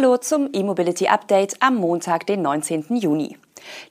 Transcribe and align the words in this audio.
Hallo 0.00 0.16
zum 0.16 0.48
E-Mobility 0.52 1.08
Update 1.08 1.60
am 1.60 1.74
Montag, 1.74 2.24
den 2.24 2.40
19. 2.40 2.84
Juni. 2.98 3.36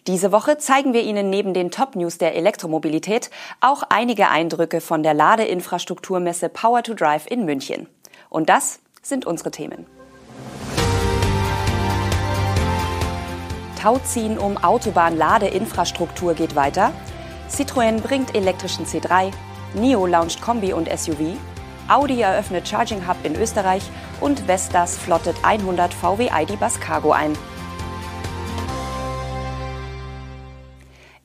Diese 0.07 0.31
Woche 0.31 0.57
zeigen 0.57 0.93
wir 0.93 1.03
Ihnen 1.03 1.29
neben 1.29 1.53
den 1.53 1.69
Top-News 1.69 2.17
der 2.17 2.33
Elektromobilität 2.33 3.29
auch 3.59 3.83
einige 3.89 4.29
Eindrücke 4.29 4.79
von 4.79 5.03
der 5.03 5.13
Ladeinfrastrukturmesse 5.13 6.47
Power 6.47 6.81
to 6.81 6.93
Drive 6.93 7.27
in 7.29 7.43
München. 7.43 7.87
Und 8.29 8.47
das 8.47 8.79
sind 9.01 9.25
unsere 9.25 9.51
Themen. 9.51 9.85
Tauziehen 13.77 14.37
um 14.37 14.55
Autobahn-Ladeinfrastruktur 14.55 16.35
geht 16.35 16.55
weiter. 16.55 16.93
Citroën 17.49 17.99
bringt 17.99 18.33
elektrischen 18.33 18.85
C3. 18.85 19.33
NIO 19.73 20.05
launcht 20.05 20.41
Kombi 20.41 20.71
und 20.71 20.87
SUV. 20.87 21.35
Audi 21.89 22.21
eröffnet 22.21 22.65
Charging 22.65 23.05
Hub 23.09 23.17
in 23.23 23.35
Österreich 23.35 23.83
und 24.21 24.47
Vestas 24.47 24.97
flottet 24.97 25.35
100 25.43 25.93
VW 25.93 26.29
ID 26.33 26.59
Bus 26.59 26.79
Cargo 26.79 27.11
ein. 27.11 27.37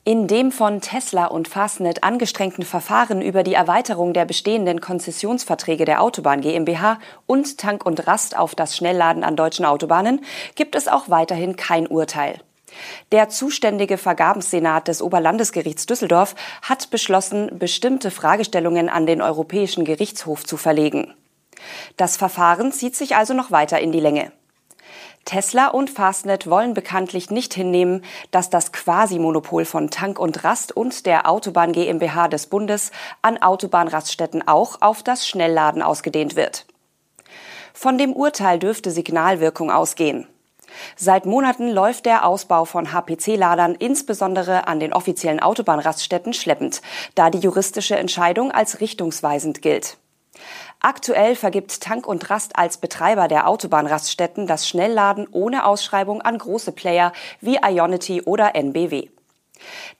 In 0.05 0.27
dem 0.27 0.51
von 0.51 0.81
Tesla 0.81 1.27
und 1.27 1.47
Fastnet 1.47 2.03
angestrengten 2.03 2.65
Verfahren 2.65 3.21
über 3.21 3.41
die 3.43 3.53
Erweiterung 3.53 4.11
der 4.11 4.25
bestehenden 4.25 4.81
Konzessionsverträge 4.81 5.85
der 5.85 6.01
Autobahn 6.01 6.41
GmbH 6.41 6.99
und 7.25 7.57
Tank 7.57 7.85
und 7.85 8.05
Rast 8.05 8.37
auf 8.37 8.53
das 8.53 8.75
Schnellladen 8.75 9.23
an 9.23 9.37
deutschen 9.37 9.63
Autobahnen 9.63 10.19
gibt 10.55 10.75
es 10.75 10.89
auch 10.89 11.09
weiterhin 11.09 11.55
kein 11.55 11.87
Urteil. 11.87 12.41
Der 13.13 13.29
zuständige 13.29 13.97
Vergabenssenat 13.97 14.89
des 14.89 15.01
Oberlandesgerichts 15.01 15.85
Düsseldorf 15.85 16.35
hat 16.61 16.89
beschlossen, 16.89 17.57
bestimmte 17.57 18.11
Fragestellungen 18.11 18.89
an 18.89 19.05
den 19.05 19.21
Europäischen 19.21 19.85
Gerichtshof 19.85 20.43
zu 20.43 20.57
verlegen. 20.57 21.13
Das 21.97 22.17
Verfahren 22.17 22.71
zieht 22.71 22.95
sich 22.95 23.15
also 23.15 23.33
noch 23.33 23.51
weiter 23.51 23.79
in 23.79 23.91
die 23.91 23.99
Länge. 23.99 24.31
Tesla 25.25 25.67
und 25.67 25.89
Fastnet 25.89 26.49
wollen 26.49 26.73
bekanntlich 26.73 27.29
nicht 27.29 27.53
hinnehmen, 27.53 28.03
dass 28.31 28.49
das 28.49 28.73
Quasi-Monopol 28.73 29.63
von 29.63 29.89
Tank 29.89 30.19
und 30.19 30.43
Rast 30.43 30.75
und 30.75 31.05
der 31.05 31.29
Autobahn 31.29 31.71
GmbH 31.71 32.27
des 32.27 32.47
Bundes 32.47 32.91
an 33.21 33.41
Autobahnraststätten 33.41 34.45
auch 34.47 34.81
auf 34.81 35.01
das 35.01 35.27
Schnellladen 35.27 35.81
ausgedehnt 35.81 36.35
wird. 36.35 36.65
Von 37.73 37.97
dem 37.97 38.13
Urteil 38.13 38.59
dürfte 38.59 38.91
Signalwirkung 38.91 39.71
ausgehen. 39.71 40.27
Seit 40.95 41.25
Monaten 41.25 41.69
läuft 41.69 42.05
der 42.05 42.25
Ausbau 42.25 42.65
von 42.65 42.91
HPC-Ladern 42.91 43.75
insbesondere 43.75 44.67
an 44.67 44.79
den 44.79 44.91
offiziellen 44.91 45.39
Autobahnraststätten 45.39 46.33
schleppend, 46.33 46.81
da 47.15 47.29
die 47.29 47.39
juristische 47.39 47.95
Entscheidung 47.95 48.51
als 48.51 48.81
richtungsweisend 48.81 49.61
gilt. 49.61 49.97
Aktuell 50.85 51.37
vergibt 51.37 51.79
Tank 51.79 52.05
und 52.05 52.29
Rast 52.29 52.57
als 52.57 52.75
Betreiber 52.75 53.29
der 53.29 53.47
Autobahnraststätten 53.47 54.47
das 54.47 54.67
Schnellladen 54.67 55.29
ohne 55.31 55.65
Ausschreibung 55.65 56.21
an 56.21 56.37
große 56.37 56.73
Player 56.73 57.13
wie 57.39 57.57
Ionity 57.63 58.21
oder 58.23 58.53
NBW. 58.53 59.07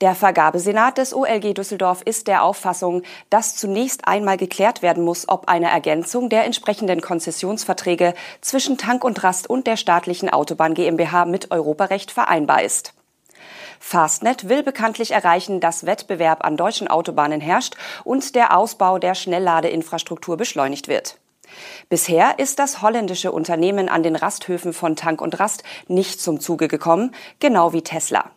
Der 0.01 0.13
Vergabesenat 0.13 0.97
des 0.97 1.15
OLG 1.15 1.53
Düsseldorf 1.53 2.01
ist 2.01 2.27
der 2.27 2.43
Auffassung, 2.43 3.03
dass 3.29 3.55
zunächst 3.55 4.09
einmal 4.09 4.35
geklärt 4.35 4.81
werden 4.81 5.05
muss, 5.05 5.29
ob 5.29 5.47
eine 5.47 5.69
Ergänzung 5.69 6.27
der 6.27 6.43
entsprechenden 6.43 6.99
Konzessionsverträge 6.99 8.13
zwischen 8.41 8.77
Tank 8.77 9.05
und 9.05 9.23
Rast 9.23 9.49
und 9.49 9.67
der 9.67 9.77
staatlichen 9.77 10.29
Autobahn 10.29 10.73
GmbH 10.73 11.23
mit 11.23 11.49
Europarecht 11.51 12.11
vereinbar 12.11 12.61
ist. 12.61 12.93
Fastnet 13.85 14.47
will 14.47 14.63
bekanntlich 14.63 15.11
erreichen, 15.11 15.59
dass 15.59 15.85
Wettbewerb 15.85 16.45
an 16.45 16.55
deutschen 16.55 16.87
Autobahnen 16.87 17.41
herrscht 17.41 17.75
und 18.05 18.33
der 18.33 18.57
Ausbau 18.57 18.97
der 18.97 19.13
Schnellladeinfrastruktur 19.13 20.37
beschleunigt 20.37 20.87
wird. 20.87 21.19
Bisher 21.89 22.39
ist 22.39 22.59
das 22.59 22.81
holländische 22.81 23.33
Unternehmen 23.33 23.89
an 23.89 24.01
den 24.01 24.15
Rasthöfen 24.15 24.71
von 24.71 24.95
Tank 24.95 25.21
und 25.21 25.37
Rast 25.37 25.63
nicht 25.89 26.21
zum 26.21 26.39
Zuge 26.39 26.69
gekommen, 26.69 27.13
genau 27.39 27.73
wie 27.73 27.81
Tesla. 27.81 28.31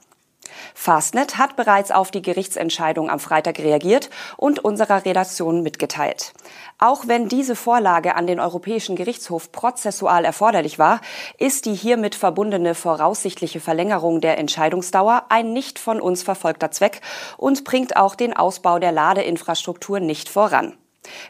Fastnet 0.74 1.38
hat 1.38 1.56
bereits 1.56 1.90
auf 1.90 2.10
die 2.10 2.22
Gerichtsentscheidung 2.22 3.10
am 3.10 3.20
Freitag 3.20 3.58
reagiert 3.58 4.10
und 4.36 4.64
unserer 4.64 5.04
Redaktion 5.04 5.62
mitgeteilt. 5.62 6.32
Auch 6.78 7.06
wenn 7.06 7.28
diese 7.28 7.56
Vorlage 7.56 8.14
an 8.14 8.26
den 8.26 8.40
Europäischen 8.40 8.96
Gerichtshof 8.96 9.52
prozessual 9.52 10.24
erforderlich 10.24 10.78
war, 10.78 11.00
ist 11.38 11.66
die 11.66 11.74
hiermit 11.74 12.14
verbundene 12.14 12.74
voraussichtliche 12.74 13.60
Verlängerung 13.60 14.20
der 14.20 14.38
Entscheidungsdauer 14.38 15.24
ein 15.28 15.52
nicht 15.52 15.78
von 15.78 16.00
uns 16.00 16.22
verfolgter 16.22 16.70
Zweck 16.70 17.00
und 17.36 17.64
bringt 17.64 17.96
auch 17.96 18.14
den 18.14 18.36
Ausbau 18.36 18.78
der 18.78 18.92
Ladeinfrastruktur 18.92 20.00
nicht 20.00 20.28
voran. 20.28 20.76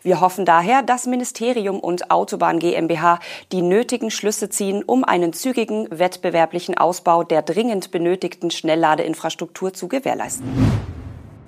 Wir 0.03 0.21
hoffen 0.21 0.45
daher, 0.45 0.83
dass 0.83 1.07
Ministerium 1.07 1.81
und 1.81 2.11
Autobahn 2.11 2.59
GmbH 2.59 3.19
die 3.53 3.63
nötigen 3.63 4.11
Schlüsse 4.11 4.49
ziehen, 4.49 4.83
um 4.85 5.05
einen 5.05 5.33
zügigen 5.33 5.89
wettbewerblichen 5.91 6.77
Ausbau 6.77 7.23
der 7.23 7.43
dringend 7.43 7.91
benötigten 7.91 8.51
Schnellladeinfrastruktur 8.51 9.73
zu 9.73 9.89
gewährleisten. 9.89 10.47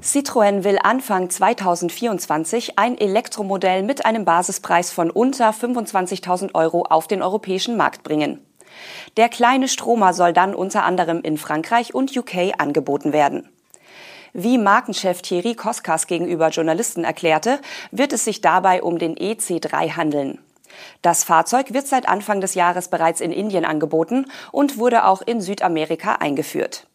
Citroën 0.02 0.62
will 0.62 0.78
Anfang 0.80 1.28
2024 1.28 2.78
ein 2.78 2.96
Elektromodell 2.96 3.82
mit 3.82 4.06
einem 4.06 4.24
Basispreis 4.24 4.92
von 4.92 5.10
unter 5.10 5.50
25.000 5.50 6.54
Euro 6.54 6.82
auf 6.82 7.08
den 7.08 7.20
europäischen 7.20 7.76
Markt 7.76 8.04
bringen. 8.04 8.40
Der 9.16 9.28
kleine 9.28 9.66
Stromer 9.66 10.14
soll 10.14 10.32
dann 10.32 10.54
unter 10.54 10.84
anderem 10.84 11.20
in 11.22 11.36
Frankreich 11.36 11.94
und 11.94 12.16
UK 12.16 12.52
angeboten 12.58 13.12
werden. 13.12 13.48
Wie 14.32 14.58
Markenchef 14.58 15.22
Thierry 15.22 15.54
Koskas 15.54 16.06
gegenüber 16.06 16.48
Journalisten 16.48 17.04
erklärte, 17.04 17.60
wird 17.90 18.12
es 18.12 18.24
sich 18.24 18.40
dabei 18.40 18.82
um 18.82 18.98
den 18.98 19.14
EC3 19.16 19.96
handeln. 19.96 20.38
Das 21.02 21.24
Fahrzeug 21.24 21.72
wird 21.72 21.86
seit 21.86 22.08
Anfang 22.08 22.40
des 22.40 22.54
Jahres 22.54 22.88
bereits 22.88 23.20
in 23.20 23.32
Indien 23.32 23.64
angeboten 23.64 24.26
und 24.52 24.78
wurde 24.78 25.04
auch 25.04 25.22
in 25.22 25.40
Südamerika 25.40 26.16
eingeführt. 26.16 26.86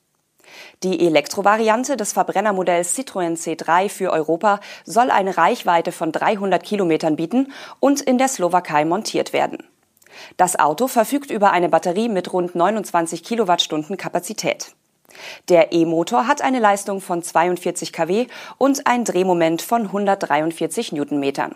Die 0.83 1.05
Elektrovariante 1.05 1.97
des 1.97 2.13
Verbrennermodells 2.13 2.97
Citroën 2.97 3.37
C3 3.37 3.89
für 3.89 4.11
Europa 4.11 4.59
soll 4.85 5.09
eine 5.09 5.37
Reichweite 5.37 5.91
von 5.91 6.11
300 6.11 6.61
Kilometern 6.63 7.15
bieten 7.15 7.51
und 7.79 8.01
in 8.01 8.17
der 8.17 8.27
Slowakei 8.27 8.85
montiert 8.85 9.33
werden. 9.33 9.63
Das 10.37 10.59
Auto 10.59 10.87
verfügt 10.87 11.31
über 11.31 11.51
eine 11.51 11.69
Batterie 11.69 12.09
mit 12.09 12.31
rund 12.33 12.53
29 12.55 13.23
Kilowattstunden 13.23 13.97
Kapazität. 13.97 14.75
Der 15.49 15.71
E-Motor 15.71 16.27
hat 16.27 16.41
eine 16.41 16.59
Leistung 16.59 17.01
von 17.01 17.23
42 17.23 17.93
kW 17.93 18.27
und 18.57 18.87
ein 18.87 19.03
Drehmoment 19.03 19.61
von 19.61 19.83
143 19.83 20.91
Newtonmetern. 20.91 21.55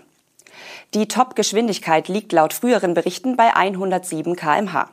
Die 0.94 1.08
Top-Geschwindigkeit 1.08 2.08
liegt 2.08 2.32
laut 2.32 2.54
früheren 2.54 2.94
Berichten 2.94 3.36
bei 3.36 3.56
107 3.56 4.36
kmh. 4.36 4.90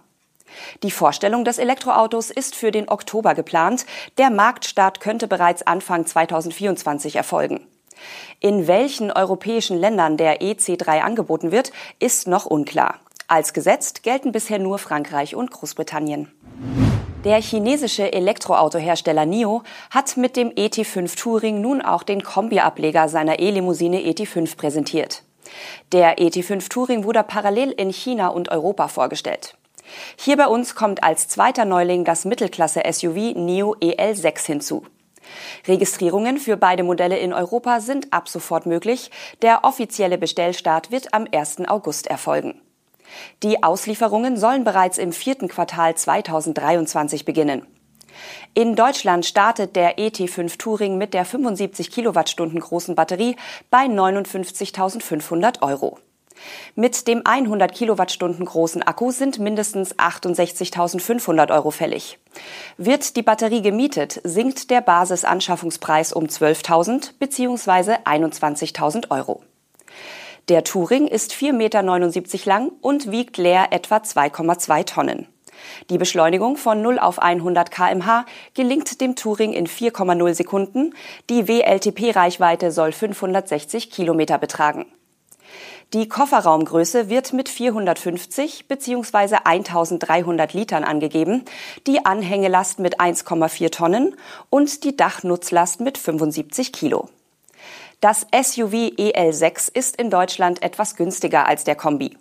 Die 0.82 0.90
Vorstellung 0.90 1.44
des 1.44 1.58
Elektroautos 1.58 2.30
ist 2.30 2.54
für 2.54 2.70
den 2.70 2.88
Oktober 2.88 3.34
geplant. 3.34 3.86
Der 4.18 4.30
Marktstart 4.30 5.00
könnte 5.00 5.26
bereits 5.26 5.66
Anfang 5.66 6.06
2024 6.06 7.16
erfolgen. 7.16 7.66
In 8.40 8.66
welchen 8.66 9.10
europäischen 9.10 9.78
Ländern 9.78 10.16
der 10.16 10.40
EC3 10.40 11.00
angeboten 11.00 11.52
wird, 11.52 11.72
ist 11.98 12.28
noch 12.28 12.46
unklar. 12.46 13.00
Als 13.26 13.52
gesetzt 13.52 14.02
gelten 14.02 14.32
bisher 14.32 14.58
nur 14.58 14.78
Frankreich 14.78 15.34
und 15.34 15.50
Großbritannien. 15.50 16.30
Der 17.24 17.40
chinesische 17.40 18.12
Elektroautohersteller 18.12 19.24
NIO 19.24 19.62
hat 19.90 20.18
mit 20.18 20.36
dem 20.36 20.50
ET5 20.50 21.18
Touring 21.18 21.62
nun 21.62 21.80
auch 21.80 22.02
den 22.02 22.22
Kombi-Ableger 22.22 23.08
seiner 23.08 23.38
E-Limousine 23.38 24.00
ET5 24.00 24.58
präsentiert. 24.58 25.22
Der 25.92 26.18
ET5 26.18 26.68
Touring 26.68 27.04
wurde 27.04 27.22
parallel 27.22 27.70
in 27.70 27.90
China 27.90 28.28
und 28.28 28.50
Europa 28.50 28.88
vorgestellt. 28.88 29.56
Hier 30.16 30.36
bei 30.36 30.46
uns 30.46 30.74
kommt 30.74 31.02
als 31.02 31.26
zweiter 31.26 31.64
Neuling 31.64 32.04
das 32.04 32.26
Mittelklasse-SUV 32.26 33.34
NIO 33.36 33.74
EL6 33.76 34.44
hinzu. 34.44 34.84
Registrierungen 35.66 36.36
für 36.36 36.58
beide 36.58 36.82
Modelle 36.82 37.16
in 37.16 37.32
Europa 37.32 37.80
sind 37.80 38.12
ab 38.12 38.28
sofort 38.28 38.66
möglich. 38.66 39.10
Der 39.40 39.64
offizielle 39.64 40.18
Bestellstart 40.18 40.90
wird 40.90 41.14
am 41.14 41.26
1. 41.32 41.68
August 41.68 42.06
erfolgen. 42.06 42.60
Die 43.42 43.62
Auslieferungen 43.62 44.36
sollen 44.36 44.64
bereits 44.64 44.98
im 44.98 45.12
vierten 45.12 45.48
Quartal 45.48 45.94
2023 45.94 47.24
beginnen. 47.24 47.66
In 48.54 48.76
Deutschland 48.76 49.26
startet 49.26 49.76
der 49.76 49.98
ET5 49.98 50.58
Touring 50.58 50.98
mit 50.98 51.14
der 51.14 51.24
75 51.24 51.90
Kilowattstunden 51.90 52.60
großen 52.60 52.94
Batterie 52.94 53.36
bei 53.70 53.86
59.500 53.86 55.62
Euro. 55.62 55.98
Mit 56.74 57.06
dem 57.06 57.22
100 57.24 57.72
Kilowattstunden 57.72 58.44
großen 58.44 58.82
Akku 58.82 59.10
sind 59.12 59.38
mindestens 59.38 59.96
68.500 59.98 61.52
Euro 61.52 61.70
fällig. 61.70 62.18
Wird 62.76 63.16
die 63.16 63.22
Batterie 63.22 63.62
gemietet, 63.62 64.20
sinkt 64.24 64.70
der 64.70 64.80
Basisanschaffungspreis 64.80 66.12
um 66.12 66.24
12.000 66.24 67.12
bzw. 67.18 67.98
21.000 68.04 69.10
Euro. 69.10 69.42
Der 70.50 70.62
Touring 70.62 71.06
ist 71.06 71.32
4,79 71.32 71.52
Meter 71.54 71.82
lang 72.44 72.72
und 72.82 73.10
wiegt 73.10 73.38
leer 73.38 73.68
etwa 73.70 73.96
2,2 73.96 74.84
Tonnen. 74.84 75.26
Die 75.88 75.96
Beschleunigung 75.96 76.58
von 76.58 76.82
0 76.82 76.98
auf 76.98 77.18
100 77.18 77.70
kmh 77.70 78.26
gelingt 78.52 79.00
dem 79.00 79.16
Touring 79.16 79.54
in 79.54 79.66
4,0 79.66 80.34
Sekunden. 80.34 80.94
Die 81.30 81.48
WLTP-Reichweite 81.48 82.72
soll 82.72 82.92
560 82.92 83.90
Kilometer 83.90 84.36
betragen. 84.36 84.84
Die 85.94 86.08
Kofferraumgröße 86.08 87.08
wird 87.08 87.32
mit 87.32 87.48
450 87.48 88.68
bzw. 88.68 89.36
1300 89.44 90.52
Litern 90.52 90.84
angegeben, 90.84 91.46
die 91.86 92.04
Anhängelast 92.04 92.80
mit 92.80 93.00
1,4 93.00 93.70
Tonnen 93.70 94.14
und 94.50 94.84
die 94.84 94.94
Dachnutzlast 94.94 95.80
mit 95.80 95.96
75 95.96 96.72
Kilo. 96.72 97.08
Das 98.04 98.26
SUV 98.34 98.92
EL6 98.98 99.70
ist 99.72 99.96
in 99.96 100.10
Deutschland 100.10 100.60
etwas 100.62 100.94
günstiger 100.94 101.48
als 101.48 101.64
der 101.64 101.74
Kombi. 101.74 102.18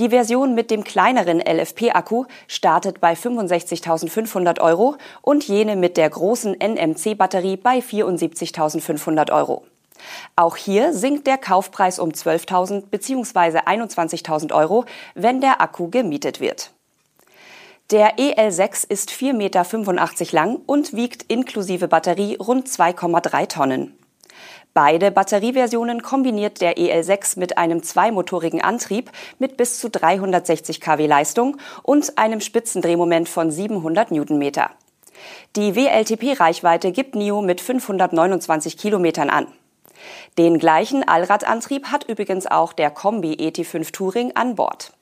Die 0.00 0.08
Version 0.08 0.56
mit 0.56 0.68
dem 0.72 0.82
kleineren 0.82 1.40
LFP-Akku 1.40 2.24
startet 2.48 3.00
bei 3.00 3.12
65.500 3.12 4.60
Euro 4.60 4.96
und 5.22 5.46
jene 5.46 5.76
mit 5.76 5.96
der 5.96 6.10
großen 6.10 6.56
NMC-Batterie 6.58 7.56
bei 7.56 7.78
74.500 7.78 9.30
Euro. 9.30 9.64
Auch 10.34 10.56
hier 10.56 10.92
sinkt 10.92 11.28
der 11.28 11.38
Kaufpreis 11.38 12.00
um 12.00 12.10
12.000 12.10 12.86
bzw. 12.90 13.60
21.000 13.60 14.52
Euro, 14.52 14.86
wenn 15.14 15.40
der 15.40 15.60
Akku 15.60 15.88
gemietet 15.88 16.40
wird. 16.40 16.72
Der 17.92 18.18
EL6 18.18 18.84
ist 18.88 19.10
4,85 19.10 19.34
Meter 19.34 20.32
lang 20.32 20.56
und 20.66 20.96
wiegt 20.96 21.22
inklusive 21.28 21.86
Batterie 21.86 22.34
rund 22.38 22.66
2,3 22.66 23.46
Tonnen. 23.46 23.96
Beide 24.76 25.10
Batterieversionen 25.10 26.02
kombiniert 26.02 26.60
der 26.60 26.76
EL6 26.76 27.38
mit 27.38 27.56
einem 27.56 27.82
zweimotorigen 27.82 28.60
Antrieb 28.60 29.10
mit 29.38 29.56
bis 29.56 29.80
zu 29.80 29.88
360 29.88 30.82
kW 30.82 31.06
Leistung 31.06 31.56
und 31.82 32.18
einem 32.18 32.42
Spitzendrehmoment 32.42 33.26
von 33.26 33.50
700 33.50 34.10
Newtonmeter. 34.10 34.68
Die 35.56 35.74
WLTP-Reichweite 35.74 36.92
gibt 36.92 37.14
NIO 37.14 37.40
mit 37.40 37.62
529 37.62 38.76
Kilometern 38.76 39.30
an. 39.30 39.46
Den 40.36 40.58
gleichen 40.58 41.08
Allradantrieb 41.08 41.86
hat 41.86 42.04
übrigens 42.04 42.46
auch 42.46 42.74
der 42.74 42.90
Kombi 42.90 43.32
ET5 43.32 43.92
Touring 43.92 44.32
an 44.36 44.56
Bord. 44.56 44.92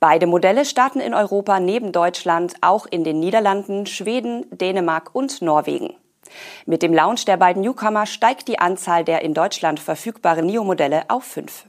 Beide 0.00 0.26
Modelle 0.26 0.66
starten 0.66 1.00
in 1.00 1.14
Europa 1.14 1.60
neben 1.60 1.92
Deutschland 1.92 2.56
auch 2.60 2.84
in 2.84 3.04
den 3.04 3.20
Niederlanden, 3.20 3.86
Schweden, 3.86 4.44
Dänemark 4.50 5.14
und 5.14 5.40
Norwegen. 5.40 5.94
Mit 6.66 6.82
dem 6.82 6.92
Launch 6.92 7.24
der 7.24 7.36
beiden 7.36 7.62
Newcomer 7.62 8.06
steigt 8.06 8.48
die 8.48 8.58
Anzahl 8.58 9.04
der 9.04 9.22
in 9.22 9.34
Deutschland 9.34 9.80
verfügbaren 9.80 10.46
NIO-Modelle 10.46 11.04
auf 11.08 11.24
fünf. 11.24 11.64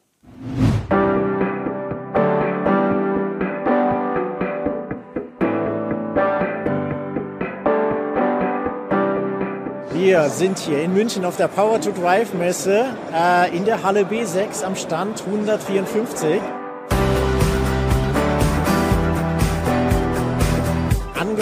Wir 10.01 10.29
sind 10.29 10.59
hier 10.59 10.81
in 10.81 10.93
München 10.93 11.25
auf 11.25 11.35
der 11.35 11.49
Power 11.49 11.81
to 11.81 11.91
Drive 11.91 12.33
Messe 12.33 12.85
äh, 13.13 13.55
in 13.55 13.65
der 13.65 13.83
Halle 13.83 14.03
B6 14.03 14.63
am 14.63 14.75
Stand 14.75 15.21
154. 15.25 16.41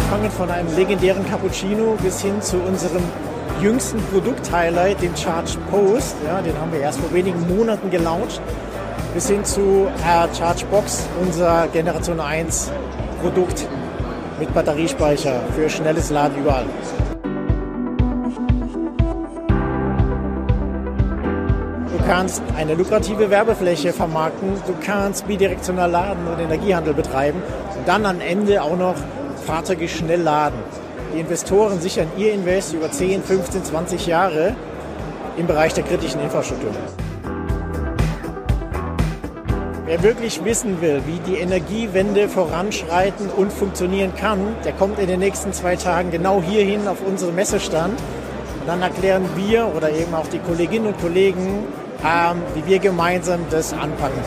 Angefangen 0.09 0.31
von 0.31 0.50
einem 0.50 0.74
legendären 0.74 1.30
Cappuccino 1.30 1.98
bis 2.01 2.21
hin 2.21 2.42
zu 2.42 2.56
unserem 2.62 3.04
jüngsten 3.62 4.01
Produkt-Highlight, 4.04 5.01
dem 5.01 5.13
Charge 5.18 5.57
Post. 5.69 6.15
Ja, 6.25 6.42
den 6.42 6.57
haben 6.57 6.71
wir 6.71 6.80
erst 6.80 7.01
vor 7.01 7.12
wenigen 7.12 7.45
Monaten 7.54 7.89
gelauncht. 7.89 8.39
Bis 9.13 9.27
hin 9.27 9.44
zu 9.44 9.89
äh, 9.98 10.33
Charge 10.33 10.65
Box, 10.71 11.06
unser 11.21 11.68
Generation 11.74 12.21
1 12.21 12.71
Produkt 13.21 13.68
mit 14.39 14.54
Batteriespeicher 14.54 15.42
für 15.54 15.69
schnelles 15.69 16.10
Laden 16.10 16.38
überall. 16.38 16.65
kannst 22.07 22.42
eine 22.56 22.74
lukrative 22.75 23.30
Werbefläche 23.30 23.92
vermarkten, 23.92 24.53
du 24.65 24.74
kannst 24.81 25.27
bidirektional 25.27 25.92
laden 25.92 26.25
und 26.25 26.39
Energiehandel 26.39 26.94
betreiben 26.94 27.42
und 27.77 27.86
dann 27.86 28.06
am 28.06 28.21
Ende 28.21 28.62
auch 28.62 28.77
noch 28.77 28.95
Fahrzeuge 29.47 29.88
schnell 29.88 30.21
laden. 30.21 30.59
Die 31.15 31.21
Investoren 31.21 31.79
sichern 31.79 32.11
ihr 32.17 32.33
Invest 32.33 32.73
über 32.73 32.91
10, 32.91 33.23
15, 33.23 33.63
20 33.63 34.05
Jahre 34.05 34.57
im 35.38 35.47
Bereich 35.47 35.73
der 35.73 35.85
kritischen 35.85 36.19
Infrastruktur. 36.19 36.71
Wer 39.85 40.03
wirklich 40.03 40.44
wissen 40.44 40.81
will, 40.81 41.01
wie 41.05 41.19
die 41.19 41.38
Energiewende 41.38 42.27
voranschreiten 42.27 43.29
und 43.29 43.53
funktionieren 43.53 44.13
kann, 44.17 44.57
der 44.65 44.73
kommt 44.73 44.99
in 44.99 45.07
den 45.07 45.21
nächsten 45.21 45.53
zwei 45.53 45.77
Tagen 45.77 46.11
genau 46.11 46.41
hierhin 46.41 46.85
auf 46.85 46.97
unseren 47.01 47.35
Messestand. 47.35 47.97
Und 48.59 48.67
dann 48.67 48.81
erklären 48.81 49.23
wir 49.38 49.71
oder 49.73 49.89
eben 49.91 50.13
auch 50.13 50.27
die 50.27 50.39
Kolleginnen 50.39 50.88
und 50.88 51.00
Kollegen, 51.00 51.63
ähm, 52.03 52.41
wie 52.53 52.69
wir 52.69 52.79
gemeinsam 52.79 53.39
das 53.50 53.71
anpacken. 53.71 54.19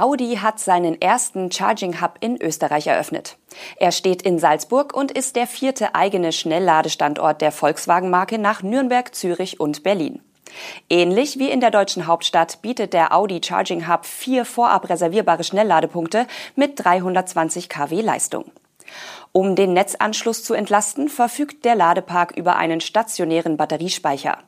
Audi 0.00 0.36
hat 0.36 0.58
seinen 0.58 1.00
ersten 1.00 1.52
Charging 1.52 2.00
Hub 2.00 2.14
in 2.20 2.40
Österreich 2.40 2.86
eröffnet. 2.86 3.36
Er 3.76 3.92
steht 3.92 4.22
in 4.22 4.38
Salzburg 4.38 4.94
und 4.94 5.12
ist 5.12 5.36
der 5.36 5.46
vierte 5.46 5.94
eigene 5.94 6.32
Schnellladestandort 6.32 7.42
der 7.42 7.52
Volkswagen-Marke 7.52 8.38
nach 8.38 8.62
Nürnberg, 8.62 9.14
Zürich 9.14 9.60
und 9.60 9.82
Berlin. 9.82 10.22
Ähnlich 10.88 11.38
wie 11.38 11.50
in 11.50 11.60
der 11.60 11.70
deutschen 11.70 12.06
Hauptstadt 12.06 12.62
bietet 12.62 12.94
der 12.94 13.14
Audi 13.14 13.40
Charging 13.44 13.88
Hub 13.88 14.06
vier 14.06 14.44
vorab 14.44 14.88
reservierbare 14.88 15.44
Schnellladepunkte 15.44 16.26
mit 16.56 16.82
320 16.82 17.68
kW 17.68 18.00
Leistung. 18.00 18.50
Um 19.32 19.54
den 19.54 19.74
Netzanschluss 19.74 20.42
zu 20.42 20.54
entlasten, 20.54 21.08
verfügt 21.08 21.64
der 21.64 21.76
Ladepark 21.76 22.32
über 22.36 22.56
einen 22.56 22.80
stationären 22.80 23.56
Batteriespeicher. 23.56 24.38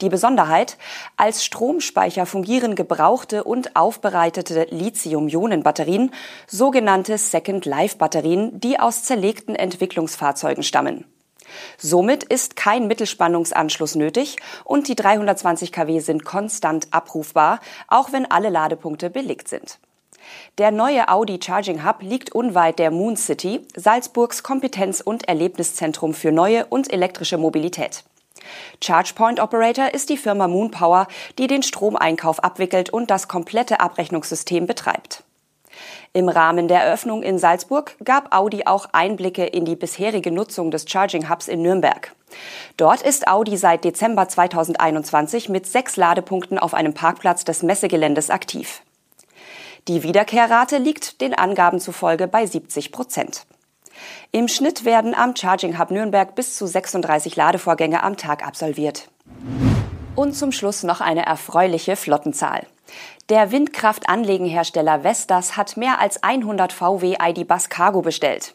Die 0.00 0.08
Besonderheit, 0.08 0.78
als 1.16 1.44
Stromspeicher 1.44 2.26
fungieren 2.26 2.74
gebrauchte 2.74 3.44
und 3.44 3.76
aufbereitete 3.76 4.66
Lithium-Ionen-Batterien, 4.70 6.12
sogenannte 6.46 7.18
Second-Life-Batterien, 7.18 8.60
die 8.60 8.78
aus 8.78 9.04
zerlegten 9.04 9.54
Entwicklungsfahrzeugen 9.54 10.62
stammen. 10.62 11.04
Somit 11.78 12.24
ist 12.24 12.56
kein 12.56 12.86
Mittelspannungsanschluss 12.86 13.94
nötig 13.94 14.36
und 14.64 14.88
die 14.88 14.96
320 14.96 15.72
kW 15.72 16.00
sind 16.00 16.24
konstant 16.24 16.88
abrufbar, 16.90 17.60
auch 17.88 18.12
wenn 18.12 18.30
alle 18.30 18.50
Ladepunkte 18.50 19.10
belegt 19.10 19.48
sind. 19.48 19.78
Der 20.58 20.70
neue 20.70 21.08
Audi 21.08 21.38
Charging 21.42 21.84
Hub 21.84 22.02
liegt 22.02 22.34
unweit 22.34 22.78
der 22.78 22.90
Moon 22.90 23.16
City, 23.16 23.66
Salzburgs 23.76 24.42
Kompetenz- 24.42 25.00
und 25.00 25.28
Erlebniszentrum 25.28 26.14
für 26.14 26.32
neue 26.32 26.66
und 26.66 26.92
elektrische 26.92 27.38
Mobilität. 27.38 28.04
ChargePoint 28.80 29.40
Operator 29.40 29.92
ist 29.94 30.10
die 30.10 30.16
Firma 30.16 30.48
Moonpower, 30.48 31.06
die 31.38 31.46
den 31.46 31.62
Stromeinkauf 31.62 32.42
abwickelt 32.42 32.90
und 32.90 33.10
das 33.10 33.28
komplette 33.28 33.80
Abrechnungssystem 33.80 34.66
betreibt. 34.66 35.22
Im 36.12 36.28
Rahmen 36.28 36.68
der 36.68 36.80
Eröffnung 36.80 37.22
in 37.22 37.38
Salzburg 37.38 37.94
gab 38.02 38.34
Audi 38.34 38.62
auch 38.64 38.86
Einblicke 38.92 39.44
in 39.44 39.64
die 39.64 39.76
bisherige 39.76 40.30
Nutzung 40.30 40.70
des 40.70 40.88
Charging 40.88 41.28
Hubs 41.28 41.48
in 41.48 41.60
Nürnberg. 41.60 42.14
Dort 42.76 43.02
ist 43.02 43.28
Audi 43.28 43.56
seit 43.56 43.84
Dezember 43.84 44.28
2021 44.28 45.48
mit 45.48 45.66
sechs 45.66 45.96
Ladepunkten 45.96 46.58
auf 46.58 46.74
einem 46.74 46.94
Parkplatz 46.94 47.44
des 47.44 47.62
Messegeländes 47.62 48.30
aktiv. 48.30 48.82
Die 49.88 50.02
Wiederkehrrate 50.02 50.78
liegt 50.78 51.20
den 51.20 51.34
Angaben 51.34 51.80
zufolge 51.80 52.26
bei 52.26 52.46
70 52.46 52.92
Prozent. 52.92 53.46
Im 54.32 54.48
Schnitt 54.48 54.84
werden 54.84 55.14
am 55.14 55.34
Charging 55.36 55.78
Hub 55.78 55.90
Nürnberg 55.90 56.34
bis 56.34 56.56
zu 56.56 56.66
36 56.66 57.36
Ladevorgänge 57.36 58.02
am 58.02 58.16
Tag 58.16 58.46
absolviert. 58.46 59.08
Und 60.14 60.34
zum 60.34 60.52
Schluss 60.52 60.82
noch 60.82 61.00
eine 61.00 61.26
erfreuliche 61.26 61.96
Flottenzahl. 61.96 62.66
Der 63.28 63.50
Windkraftanlegenhersteller 63.50 65.02
Vestas 65.02 65.56
hat 65.56 65.76
mehr 65.76 66.00
als 66.00 66.22
100 66.22 66.72
VW 66.72 67.16
ID 67.20 67.48
Bus 67.48 67.68
Cargo 67.68 68.00
bestellt. 68.00 68.54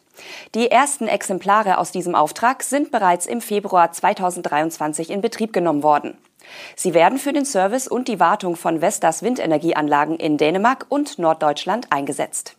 Die 0.54 0.70
ersten 0.70 1.08
Exemplare 1.08 1.78
aus 1.78 1.92
diesem 1.92 2.14
Auftrag 2.14 2.62
sind 2.62 2.90
bereits 2.90 3.26
im 3.26 3.40
Februar 3.40 3.92
2023 3.92 5.10
in 5.10 5.20
Betrieb 5.20 5.52
genommen 5.52 5.82
worden. 5.82 6.16
Sie 6.74 6.94
werden 6.94 7.18
für 7.18 7.32
den 7.32 7.44
Service 7.44 7.86
und 7.86 8.08
die 8.08 8.18
Wartung 8.18 8.56
von 8.56 8.80
Vestas 8.80 9.22
Windenergieanlagen 9.22 10.16
in 10.16 10.38
Dänemark 10.38 10.86
und 10.88 11.18
Norddeutschland 11.18 11.88
eingesetzt. 11.90 12.56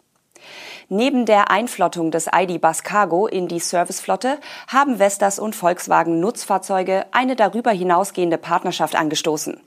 Neben 0.90 1.26
der 1.26 1.50
Einflottung 1.50 2.12
des 2.12 2.28
ID 2.34 2.62
Bus 2.62 2.84
Cargo 2.84 3.28
in 3.28 3.48
die 3.48 3.60
Serviceflotte 3.60 4.40
haben 4.68 4.98
Vestas 4.98 5.40
und 5.40 5.56
Volkswagen 5.56 6.20
Nutzfahrzeuge 6.20 7.06
eine 7.12 7.36
darüber 7.36 7.72
hinausgehende 7.72 8.38
Partnerschaft 8.38 8.96
angestoßen. 8.96 9.60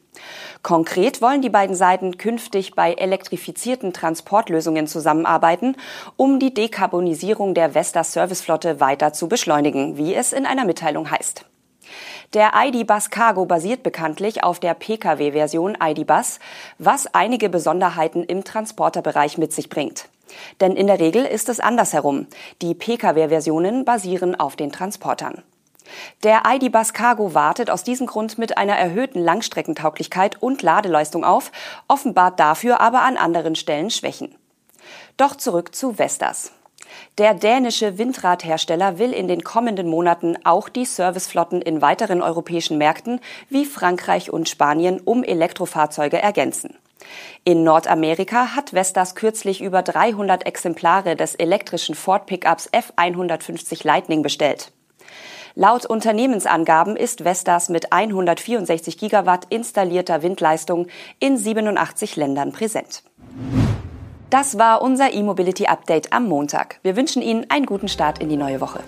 Konkret 0.62 1.21
wollen 1.21 1.42
die 1.42 1.50
beiden 1.50 1.76
Seiten 1.76 2.16
künftig 2.16 2.75
bei 2.75 2.95
elektrifizierten 2.95 3.92
Transportlösungen 3.92 4.87
zusammenarbeiten, 4.87 5.76
um 6.16 6.38
die 6.38 6.54
Dekarbonisierung 6.54 7.54
der 7.54 7.75
Vestas 7.75 8.12
Serviceflotte 8.12 8.80
weiter 8.80 9.12
zu 9.12 9.28
beschleunigen, 9.28 9.97
wie 9.97 10.14
es 10.14 10.33
in 10.33 10.47
einer 10.47 10.64
Mitteilung 10.64 11.11
heißt. 11.11 11.45
Der 12.35 12.52
ID-Bus 12.56 13.11
Cargo 13.11 13.45
basiert 13.45 13.83
bekanntlich 13.83 14.42
auf 14.42 14.59
der 14.59 14.75
Pkw-Version 14.75 15.76
ID-Bus, 15.80 16.40
was 16.78 17.06
einige 17.14 17.49
Besonderheiten 17.49 18.25
im 18.25 18.42
Transporterbereich 18.42 19.38
mit 19.38 19.52
sich 19.52 19.68
bringt. 19.68 20.09
Denn 20.61 20.76
in 20.76 20.87
der 20.87 21.00
Regel 21.00 21.25
ist 21.25 21.49
es 21.49 21.61
andersherum. 21.61 22.26
Die 22.62 22.75
Pkw-Versionen 22.75 23.85
basieren 23.85 24.38
auf 24.38 24.56
den 24.56 24.73
Transportern. 24.73 25.42
Der 26.23 26.42
ID 26.47 26.73
Bus 26.73 26.92
Cargo 26.92 27.35
wartet 27.35 27.71
aus 27.71 27.85
diesem 27.85 28.06
Grund 28.06 28.38
mit 28.38 28.59
einer 28.59 28.76
erhöhten 28.76 29.21
Langstreckentauglichkeit 29.21 30.42
und 30.42 30.62
Ladeleistung 30.62 31.25
auf, 31.25 31.52
offenbart 31.88 32.40
dafür 32.40 32.80
aber 32.80 33.02
an 33.02 33.16
anderen 33.16 33.54
Stellen 33.54 33.90
Schwächen. 33.90 34.35
Doch 35.16 35.37
zurück 35.37 35.75
zu 35.75 35.95
Vestas. 35.95 36.52
Der 37.18 37.35
dänische 37.35 37.99
Windradhersteller 37.99 38.99
will 38.99 39.12
in 39.12 39.28
den 39.28 39.42
kommenden 39.42 39.88
Monaten 39.88 40.37
auch 40.45 40.68
die 40.68 40.85
Serviceflotten 40.85 41.62
in 41.62 41.83
weiteren 41.83 42.23
europäischen 42.23 42.78
Märkten 42.78 43.21
wie 43.49 43.64
Frankreich 43.64 44.30
und 44.33 44.49
Spanien 44.49 45.00
um 45.00 45.25
Elektrofahrzeuge 45.25 46.21
ergänzen. 46.21 46.76
In 47.44 47.62
Nordamerika 47.62 48.56
hat 48.56 48.72
Vestas 48.72 49.14
kürzlich 49.14 49.62
über 49.62 49.82
300 49.82 50.46
Exemplare 50.46 51.16
des 51.16 51.34
elektrischen 51.34 51.94
Ford 51.94 52.26
Pickups 52.26 52.68
F150 52.72 53.86
Lightning 53.86 54.22
bestellt. 54.22 54.72
Laut 55.54 55.86
Unternehmensangaben 55.86 56.96
ist 56.96 57.25
Vestas 57.25 57.70
mit 57.70 57.92
164 57.92 58.98
Gigawatt 58.98 59.46
installierter 59.48 60.22
Windleistung 60.22 60.86
in 61.18 61.38
87 61.38 62.16
Ländern 62.16 62.52
präsent. 62.52 63.02
Das 64.28 64.58
war 64.58 64.82
unser 64.82 65.14
E-Mobility 65.14 65.66
Update 65.66 66.12
am 66.12 66.26
Montag. 66.28 66.78
Wir 66.82 66.96
wünschen 66.96 67.22
Ihnen 67.22 67.46
einen 67.48 67.64
guten 67.64 67.88
Start 67.88 68.18
in 68.18 68.28
die 68.28 68.36
neue 68.36 68.60
Woche. 68.60 68.80